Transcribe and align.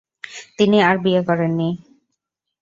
তিনি 0.57 0.77
আর 0.81 0.95
বিয়ে 0.97 1.21
করেননি। 1.23 1.69